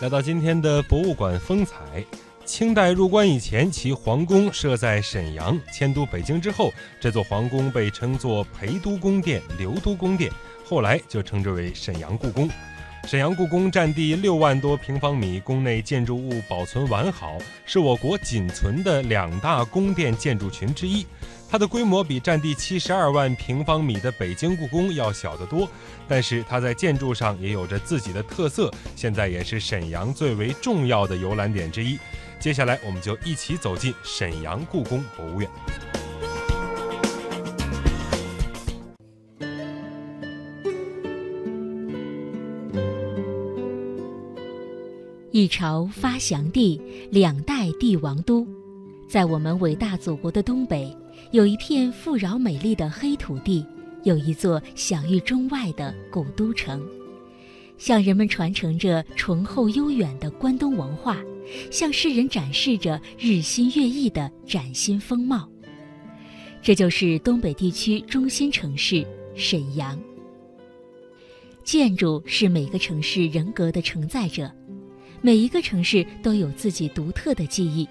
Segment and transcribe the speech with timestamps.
[0.00, 1.76] 来到今天的博物馆风采。
[2.46, 10.32] 清代入关以前，其皇宫设在沈阳；迁都北京之后，这座皇宫被称作陪都宫殿、留都宫殿，
[10.64, 12.48] 后来就称之为沈阳故宫。
[13.06, 17.36] 沈阳故宫占地六万多平方米，宫内建筑物保存完好，
[17.66, 21.06] 是我国仅存的两大宫殿建筑群之一。
[21.50, 25.68] 它的规模比占地七十二万平方米的北京故宫要小得多，
[26.06, 31.98] 但是它在建筑上也有着自己的特色，现在也是沈阳最为重要的游览点之一。
[32.38, 35.50] 接下来，我们就一起走进沈阳故宫博物院。
[45.32, 46.80] 一朝发祥地，
[47.10, 48.46] 两代帝王都，
[49.08, 50.96] 在我们伟大祖国的东北。
[51.30, 53.64] 有一片富饶美丽的黑土地，
[54.02, 56.84] 有一座享誉中外的古都城，
[57.78, 61.18] 向人们传承着醇厚悠远的关东文化，
[61.70, 65.48] 向世人展示着日新月异的崭新风貌。
[66.62, 69.98] 这就是东北地区中心城市沈阳。
[71.62, 74.50] 建筑是每个城市人格的承载者，
[75.22, 77.88] 每一个城市都有自己独特的记忆。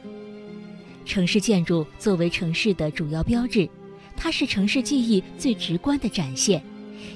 [1.09, 3.67] 城市建筑作为城市的主要标志，
[4.15, 6.63] 它是城市记忆最直观的展现，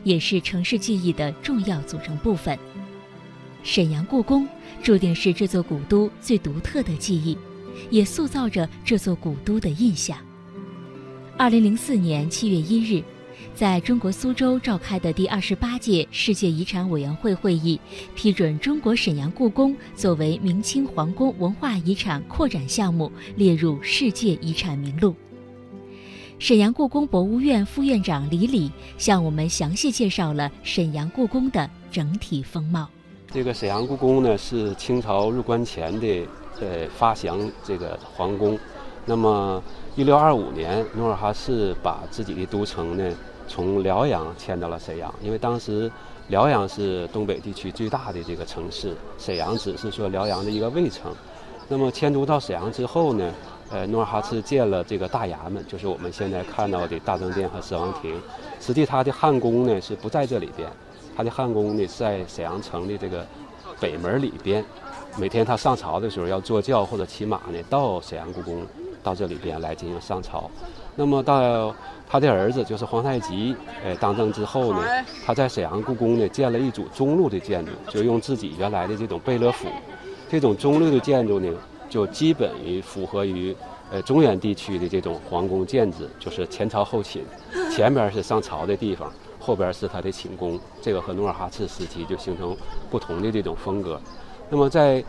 [0.03, 2.57] 也是城市记忆的重要组成部分。
[3.61, 4.47] 沈阳故宫
[4.81, 7.37] 注定是这座古都最独特的记忆，
[7.91, 10.17] 也塑造着这座古都的印象。
[11.37, 13.03] 二零零四年七月一日。
[13.55, 17.79] 在中国苏州召开的第二十八届世界遗产委员会会议，
[18.15, 25.15] 批准中国沈阳故宫作为明清皇宫文化遗产扩展项目列入世界遗产名录。
[26.39, 32.89] 沈阳故宫博物院副院长李礼向我们详细介绍了沈阳故宫的整体风貌。
[33.31, 36.27] 这个沈阳故宫呢，是清朝入关前的
[36.59, 38.59] 呃发祥这个皇宫。
[39.05, 39.61] 那么，
[39.95, 43.13] 一六二五年，努尔哈赤把自己的都城呢。
[43.47, 45.91] 从辽阳迁到了沈阳，因为当时
[46.29, 51.11] 辽阳是东北地区最大的这个城市，沈阳只是说辽阳的一个卫城。
[51.69, 53.33] 那么迁都到沈阳之后呢，
[53.69, 58.21] 呃，努尔哈赤建了这个大衙门，就是我们现在看到的大政殿和十王亭。
[58.59, 60.69] 实际他的汉宫呢是不在这里边，
[61.15, 63.25] 他的汉宫呢在沈阳城的这个
[63.79, 64.63] 北门里边。
[65.17, 68.65] 每天他上朝的时候要坐轿或者骑马呢，到沈阳故宫，
[69.01, 70.49] 到这里边来进行上朝。
[70.95, 71.75] 那么到
[72.07, 74.81] 他的儿子就是皇太极，呃，当政之后呢，
[75.25, 79.67] 他在沈阳故宫呢建了一组中路的建筑，就用自己原来的这种贝勒府，
[80.29, 81.51] 这种中路的建筑呢，
[81.89, 83.55] 就基本于符合于
[83.91, 87.23] 呃中原地区的这种皇宫建制，就是前朝后寝，
[87.75, 92.55] 前边是上朝的地方，后边是他的寝宫，这个和努尔哈赤时期就形成
[92.91, 93.99] 不同的这种风格。
[94.49, 95.03] 那么在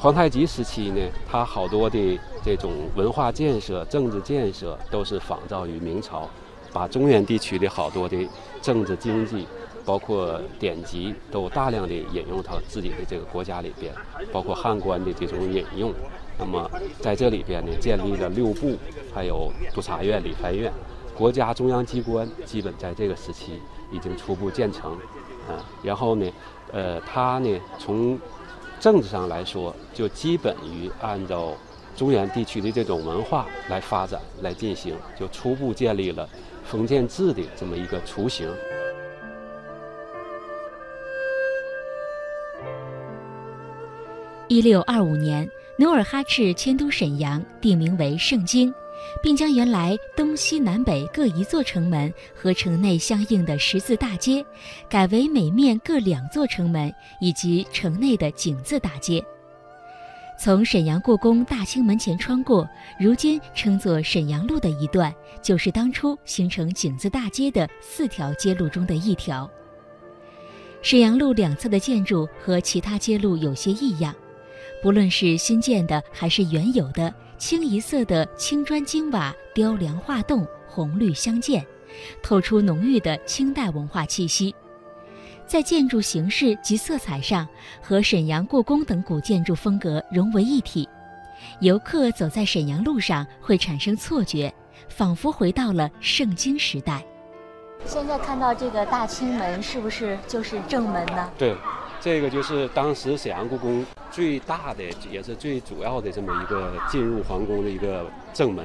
[0.00, 6.28] 皇太极时期呢，他好多的这种文化建设、政治建设都是仿照于明朝，
[6.72, 8.16] 把中原地区的好多的
[8.60, 9.46] 政治经济，
[9.84, 13.92] 包括典籍，都大量的引用到自己的这个国家里边，
[14.32, 15.92] 包括汉官的这种引用。
[16.38, 16.70] 那么
[17.00, 18.76] 在这里边呢，建立了六部，
[19.14, 20.70] 还有督察院、理藩院，
[21.16, 23.60] 国家中央机关基本在这个时期
[23.90, 24.92] 已经初步建成。
[25.48, 26.30] 啊，然后呢，
[26.72, 28.18] 呃，他呢从
[28.78, 31.54] 政治上来说，就基本于按照
[31.96, 36.28] 中原地区的这种文化来发展来进行，就初步建立了
[36.64, 38.48] 封建制的这么一个雏形。
[44.48, 48.72] 一六二五年，努尔哈赤迁都沈阳，定名为盛京。
[49.22, 54.44] 并将原来东西南北各一座城门和城内相应的十字大街，
[54.88, 59.24] 改为每面各两座城门以及城内的井字大街。
[60.38, 62.68] 从沈阳故宫大清门前穿过，
[63.00, 69.50] 如今称作沈阳路的一段，就是当初形成井字大街的四条街路中的一条。
[70.82, 74.14] 沈阳路两侧的建筑和其他街路有些异样，
[74.82, 77.12] 不论是新建的还是原有的。
[77.38, 81.64] 清一色的青砖金瓦雕梁画栋，红绿相间，
[82.22, 84.54] 透出浓郁的清代文化气息。
[85.46, 87.46] 在建筑形式及色彩上，
[87.82, 90.88] 和沈阳故宫等古建筑风格融为一体。
[91.60, 94.52] 游客走在沈阳路上会产生错觉，
[94.88, 97.04] 仿佛回到了圣经时代。
[97.84, 101.30] 现在看到这个大清门，是不是就是正门呢？
[101.36, 101.54] 对。
[101.98, 103.84] 这个就是当时沈阳故宫
[104.16, 104.82] 最大的，
[105.12, 108.64] 也是最主要的这么一个进入皇宫的一个正门，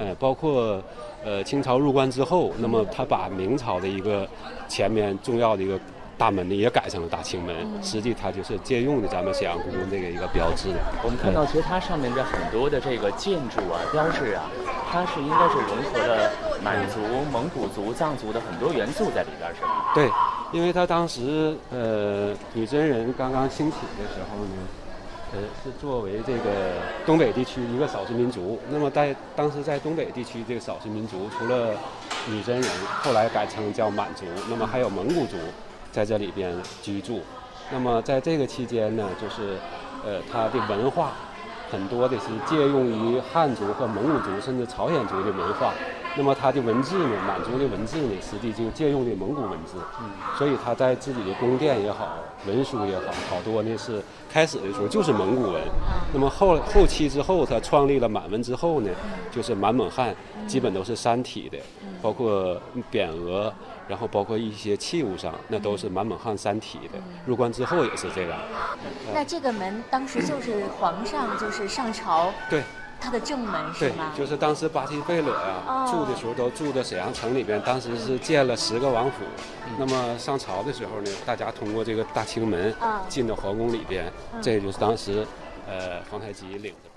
[0.00, 0.82] 呃，包括
[1.24, 4.28] 呃清朝入关之后，那么他把明朝的一个
[4.66, 5.78] 前面重要的一个
[6.18, 10.70] 大门呢也改成了大清门，实际它就是借用的咱们沈阳故宫这个一个标志。
[11.04, 14.50] 我们看到，其实它上面的很多的这个建筑啊、标志啊，
[14.90, 16.28] 它是应该是融合了
[16.64, 16.98] 满族、
[17.30, 19.92] 蒙古族、藏族的很多元素在里边，是吧？
[19.94, 20.10] 对，
[20.52, 24.52] 因为他当时呃女真人刚刚兴起的时候呢。
[25.32, 26.72] 呃，是作为这个
[27.06, 28.58] 东北地区一个少数民族。
[28.68, 31.68] 那么在当时在东北地区这个少数民族，除了
[32.26, 32.68] 女真人，
[33.00, 35.36] 后来改称叫满族，那么还有蒙古族
[35.92, 37.20] 在这里边居住。
[37.70, 39.56] 那么在这个期间呢，就是
[40.04, 41.12] 呃，它的文化
[41.70, 45.72] 很多的是借用于汉族和蒙古族甚至朝鲜族的文化。
[46.16, 49.76] 那么它的文字呢，满族的文字呢，实际就借用的蒙古文字，
[50.36, 55.62] 所以他在自己的宫殿也好，文书也好，好多呢是开始的时候就是蒙古文。
[56.12, 58.90] 那么后后期之后，他创立了满文之后呢，
[59.30, 60.14] 就是满蒙汉，
[60.46, 61.58] 基本都是三体的，
[62.02, 62.60] 包括
[62.90, 63.52] 匾额，
[63.86, 66.98] 然后包括一些器物上，那都是满蒙汉三体的。
[67.24, 68.38] 入关之后也是这样。
[69.14, 72.32] 那这个门当时就是皇上就是上朝。
[72.50, 72.62] 对。
[73.00, 74.12] 它的正门是吗？
[74.14, 79.24] 对，就是当时巴西贝勒呀住的时候都住在沈阳城里边，当时是建了十个王府。
[79.78, 82.74] 那么上朝的时候呢，大家通过这个大清门
[83.08, 84.12] 进到皇宫里边，
[84.42, 85.26] 这就是当时
[85.66, 86.89] 呃皇太极领着。